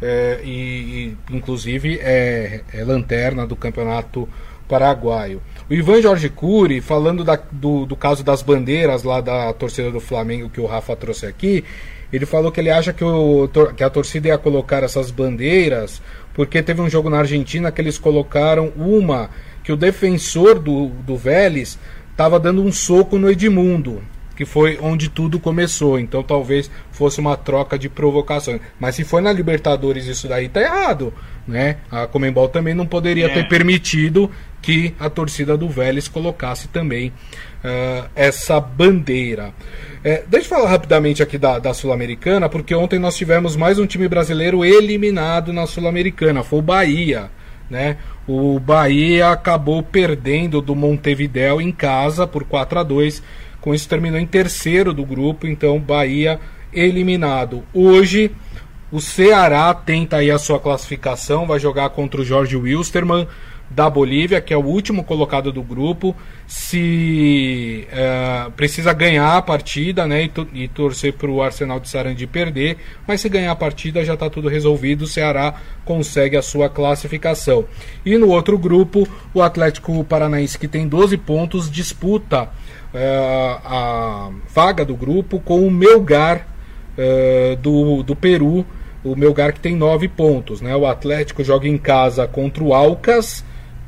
[0.00, 4.28] Uh, e, e, inclusive é, é lanterna do campeonato
[4.68, 5.40] paraguaio.
[5.70, 10.00] O Ivan Jorge Cury, falando da, do, do caso das bandeiras lá da torcida do
[10.00, 11.64] Flamengo que o Rafa trouxe aqui,
[12.12, 16.00] ele falou que ele acha que, o, que a torcida ia colocar essas bandeiras
[16.34, 19.30] porque teve um jogo na Argentina que eles colocaram uma
[19.64, 21.78] que o defensor do, do Vélez
[22.10, 24.02] estava dando um soco no Edmundo
[24.36, 25.98] que foi onde tudo começou.
[25.98, 28.60] Então talvez fosse uma troca de provocações.
[28.78, 31.12] Mas se foi na Libertadores isso daí tá errado,
[31.48, 31.78] né?
[31.90, 33.28] A Comembol também não poderia é.
[33.30, 39.54] ter permitido que a torcida do Vélez colocasse também uh, essa bandeira.
[40.04, 43.86] É, deixa eu falar rapidamente aqui da, da Sul-Americana, porque ontem nós tivemos mais um
[43.86, 47.30] time brasileiro eliminado na Sul-Americana, foi o Bahia.
[47.70, 47.96] Né?
[48.26, 53.22] O Bahia acabou perdendo do Montevideo em casa por 4 a 2
[53.66, 56.38] com isso terminou em terceiro do grupo, então Bahia
[56.72, 57.64] eliminado.
[57.74, 58.30] Hoje
[58.92, 63.26] o Ceará tenta aí a sua classificação, vai jogar contra o Jorge Wilstermann
[63.68, 66.14] da Bolívia, que é o último colocado do grupo.
[66.46, 72.24] Se uh, precisa ganhar a partida né, e, e torcer para o Arsenal de Sarandi
[72.24, 75.02] perder, mas se ganhar a partida já está tudo resolvido.
[75.02, 77.64] O Ceará consegue a sua classificação.
[78.04, 82.48] E no outro grupo, o Atlético Paranaense, que tem 12 pontos, disputa
[82.98, 86.46] a vaga do grupo com o Melgar
[86.96, 88.64] é, do, do Peru,
[89.04, 90.60] o Melgar que tem nove pontos.
[90.60, 90.74] Né?
[90.74, 93.44] O Atlético joga em casa contra o Alcas,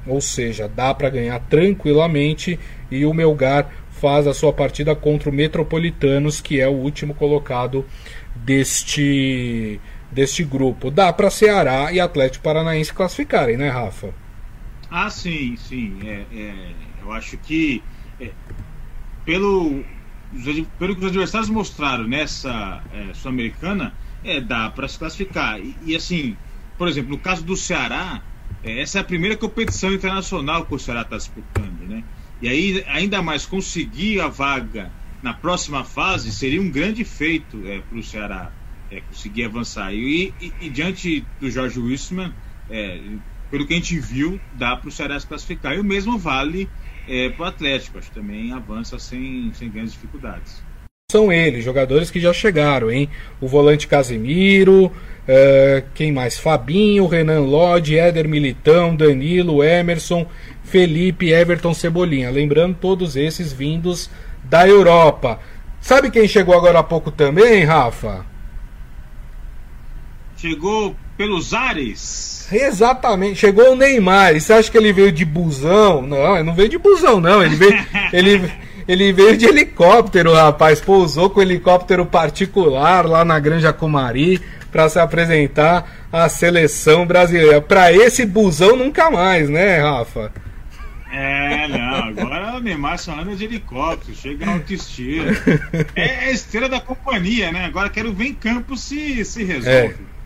[0.06, 2.58] ou seja, dá para ganhar tranquilamente,
[2.90, 7.84] e o Melgar faz a sua partida contra o Metropolitanos, que é o último colocado
[8.36, 10.90] deste, deste grupo.
[10.90, 14.14] Dá para Ceará e Atlético Paranaense classificarem, né, Rafa?
[14.90, 15.98] Ah, sim, sim.
[16.06, 16.54] É, é,
[17.02, 17.82] eu acho que
[18.20, 18.30] é,
[19.28, 19.84] pelo,
[20.78, 23.92] pelo que os adversários mostraram nessa é, Sul-Americana,
[24.24, 25.60] é, dá para se classificar.
[25.60, 26.34] E, e, assim,
[26.78, 28.22] por exemplo, no caso do Ceará,
[28.64, 32.02] é, essa é a primeira competição internacional que o Ceará está disputando, né?
[32.40, 34.90] E aí, ainda mais conseguir a vaga
[35.22, 38.50] na próxima fase seria um grande feito é, para o Ceará
[38.90, 39.92] é, conseguir avançar.
[39.92, 42.32] E, e, e, diante do Jorge Wilson,
[42.70, 42.98] é,
[43.50, 45.74] pelo que a gente viu, dá para o Ceará se classificar.
[45.74, 46.66] E o mesmo vale
[47.08, 47.98] é, para o Atlético.
[47.98, 50.62] Acho que também avança sem, sem grandes dificuldades.
[51.10, 53.08] São eles, jogadores que já chegaram, hein?
[53.40, 54.92] O volante Casemiro,
[55.26, 56.38] é, quem mais?
[56.38, 60.26] Fabinho, Renan Lodge, Éder Militão, Danilo, Emerson,
[60.64, 62.30] Felipe, Everton Cebolinha.
[62.30, 64.10] Lembrando, todos esses vindos
[64.44, 65.40] da Europa.
[65.80, 68.26] Sabe quem chegou agora há pouco também, Rafa?
[70.36, 72.48] Chegou pelos ares.
[72.50, 73.40] Exatamente.
[73.40, 74.36] Chegou o Neymar.
[74.36, 76.00] E você acha que ele veio de busão?
[76.00, 77.42] Não, ele não veio de busão, não.
[77.42, 78.50] Ele veio, ele,
[78.86, 80.80] ele veio de helicóptero, rapaz.
[80.80, 87.60] Pousou com helicóptero particular lá na Granja Comari para se apresentar à seleção brasileira.
[87.60, 90.32] Para esse busão nunca mais, né, Rafa?
[91.10, 95.24] É, não, agora o Neymar só anda de helicóptero, chega na autoestima.
[95.96, 97.64] É a estrela da companhia, né?
[97.64, 99.94] Agora quero ver em campo se, se resolve.
[99.94, 100.17] É.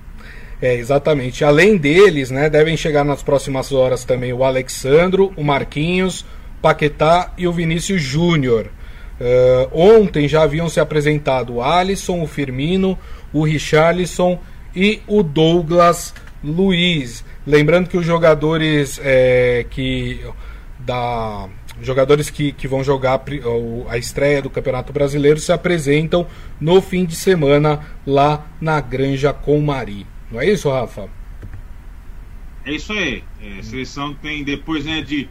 [0.62, 1.44] É, exatamente.
[1.44, 6.24] Além deles, né, devem chegar nas próximas horas também o Alexandro, o Marquinhos,
[6.62, 8.70] Paquetá e o Vinícius Júnior.
[9.20, 12.96] Uh, ontem já haviam se apresentado o Alisson, o Firmino,
[13.32, 14.38] o Richarlison
[14.74, 17.24] e o Douglas Luiz.
[17.44, 20.20] Lembrando que os jogadores é, que
[20.78, 21.48] da
[21.80, 23.20] jogadores que, que vão jogar
[23.88, 26.24] a estreia do Campeonato Brasileiro se apresentam
[26.60, 30.11] no fim de semana lá na Granja Comari.
[30.32, 31.10] Não é isso, Rafa?
[32.64, 33.22] É isso aí.
[33.38, 35.28] É, a seleção tem, depois né, de,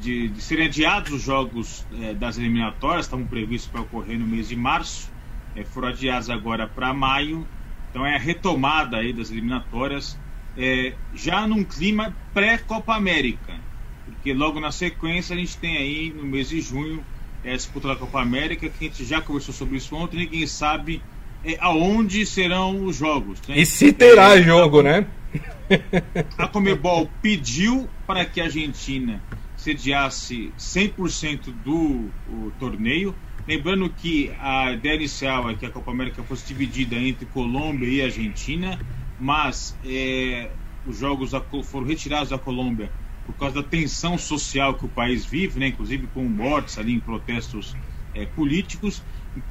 [0.00, 4.48] de, de serem adiados os jogos é, das eliminatórias, estavam previstos para ocorrer no mês
[4.48, 5.08] de março,
[5.54, 7.46] é, foram adiados agora para maio.
[7.90, 10.18] Então é a retomada aí das eliminatórias,
[10.58, 13.54] é, já num clima pré-Copa América.
[14.04, 17.04] Porque logo na sequência a gente tem aí no mês de junho
[17.44, 20.44] é, a disputa da Copa América, que a gente já conversou sobre isso ontem, ninguém
[20.44, 21.00] sabe
[21.58, 23.40] aonde serão os jogos.
[23.48, 23.58] Né?
[23.58, 25.06] E se terá é, jogo, né?
[26.36, 29.22] A Comebol pediu para que a Argentina
[29.56, 32.10] sediasse 100% do
[32.58, 33.14] torneio,
[33.50, 38.00] Lembrando que a ideia inicial é que a Copa América fosse dividida entre Colômbia e
[38.00, 38.78] Argentina,
[39.18, 40.50] mas é,
[40.86, 41.32] os jogos
[41.64, 42.92] foram retirados da Colômbia
[43.26, 47.00] por causa da tensão social que o país vive, né, inclusive com mortes ali em
[47.00, 47.76] protestos
[48.14, 49.02] é, políticos.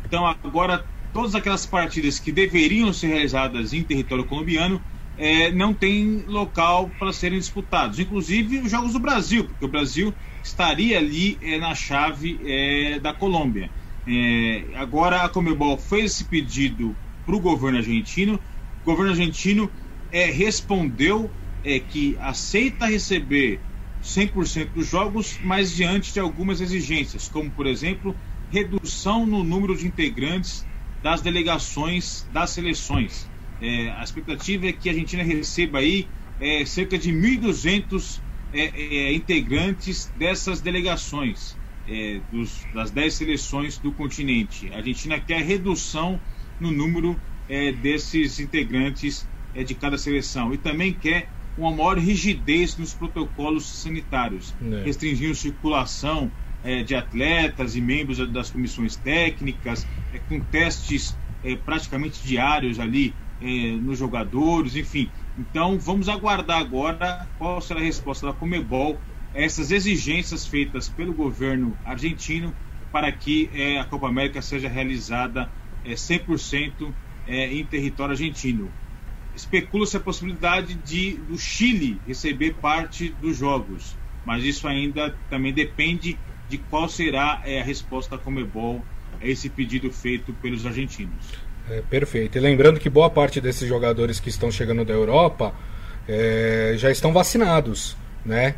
[0.06, 4.82] Então agora todas aquelas partidas que deveriam ser realizadas em território colombiano
[5.18, 10.14] é, não tem local para serem disputados, inclusive os jogos do Brasil, porque o Brasil
[10.42, 13.70] estaria ali é, na chave é, da Colômbia.
[14.08, 16.96] É, agora a Comebol fez esse pedido
[17.26, 18.40] para o governo argentino,
[18.82, 19.70] o governo argentino
[20.10, 21.30] é, respondeu
[21.64, 23.60] é, que aceita receber
[24.02, 28.16] 100% dos jogos, mas diante de algumas exigências, como por exemplo
[28.50, 30.69] redução no número de integrantes
[31.04, 33.30] das delegações das seleções.
[33.62, 36.08] É, a expectativa é que a Argentina receba aí
[36.40, 38.20] é, cerca de 1.200
[38.54, 44.70] é, é, integrantes dessas delegações, é, dos, das 10 seleções do continente.
[44.74, 46.20] A Argentina quer redução
[46.60, 49.28] no número é, desses integrantes
[49.66, 51.28] de cada seleção e também quer
[51.58, 54.54] uma maior rigidez nos protocolos sanitários,
[54.86, 56.32] restringindo circulação
[56.64, 63.14] é, de atletas e membros das comissões técnicas, é, com testes é, praticamente diários ali
[63.42, 65.10] é, nos jogadores, enfim.
[65.38, 68.98] Então vamos aguardar agora qual será a resposta da Comebol
[69.34, 72.54] a essas exigências feitas pelo governo argentino
[72.92, 75.50] para que é, a Copa América seja realizada
[75.86, 76.92] 100%
[77.28, 78.70] é, em território argentino.
[79.36, 83.96] Especula-se a possibilidade de do Chile receber parte dos jogos,
[84.26, 86.18] mas isso ainda também depende
[86.50, 88.84] de qual será é, a resposta da Comebol
[89.22, 91.34] a esse pedido feito pelos argentinos.
[91.70, 92.38] É, perfeito.
[92.38, 95.54] E lembrando que boa parte desses jogadores que estão chegando da Europa
[96.08, 97.96] é, já estão vacinados,
[98.26, 98.56] né?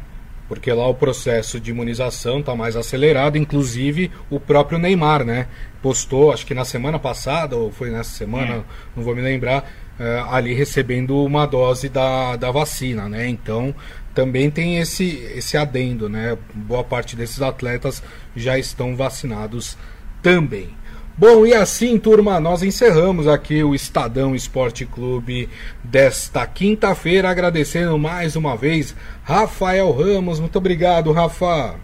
[0.48, 5.48] Porque lá o processo de imunização está mais acelerado, inclusive o próprio Neymar, né?
[5.82, 8.64] Postou, acho que na semana passada, ou foi nessa semana, é.
[8.96, 9.70] não vou me lembrar,
[10.00, 13.28] é, ali recebendo uma dose da, da vacina, né?
[13.28, 13.76] Então
[14.14, 16.38] também tem esse, esse adendo, né?
[16.54, 18.04] Boa parte desses atletas
[18.36, 19.78] já estão vacinados
[20.22, 20.70] também.
[21.18, 25.50] Bom, e assim, turma, nós encerramos aqui o Estadão Esporte Clube
[25.84, 30.40] desta quinta-feira, agradecendo mais uma vez Rafael Ramos.
[30.40, 31.76] Muito obrigado, Rafa.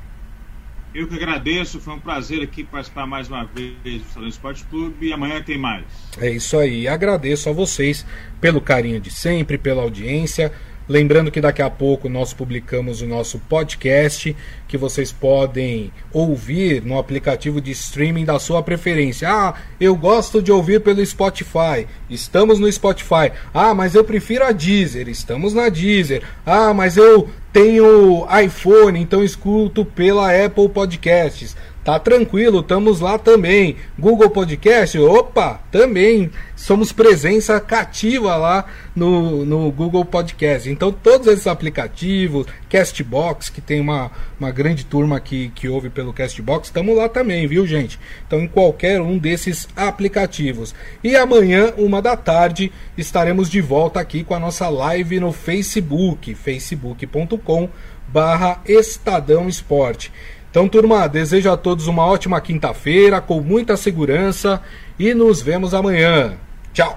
[0.95, 5.07] Eu que agradeço, foi um prazer aqui participar mais uma vez do Estadão Esporte Clube
[5.07, 5.85] e amanhã tem mais.
[6.17, 8.03] É isso aí, agradeço a vocês
[8.41, 10.51] pelo carinho de sempre, pela audiência.
[10.89, 14.33] Lembrando que daqui a pouco nós publicamos o nosso podcast,
[14.67, 19.29] que vocês podem ouvir no aplicativo de streaming da sua preferência.
[19.29, 21.85] Ah, eu gosto de ouvir pelo Spotify.
[22.09, 23.33] Estamos no Spotify.
[23.53, 25.09] Ah, mas eu prefiro a Deezer.
[25.09, 26.23] Estamos na Deezer.
[26.45, 31.55] Ah, mas eu tenho iPhone, então escuto pela Apple Podcasts.
[31.87, 33.77] Tá tranquilo, estamos lá também.
[33.97, 40.69] Google Podcast, opa, também somos presença cativa lá no, no Google Podcast.
[40.69, 46.11] Então, todos esses aplicativos, Castbox, que tem uma, uma grande turma que, que ouve pelo
[46.11, 47.97] Castbox, estamos lá também, viu, gente?
[48.27, 50.75] Então, em qualquer um desses aplicativos.
[51.01, 56.35] E amanhã, uma da tarde, estaremos de volta aqui com a nossa live no Facebook,
[56.35, 57.69] facebook.com
[58.09, 60.11] barra Estadão Esporte.
[60.57, 64.59] Então, turma, desejo a todos uma ótima quinta-feira, com muita segurança
[64.97, 66.33] e nos vemos amanhã.
[66.73, 66.95] Tchau!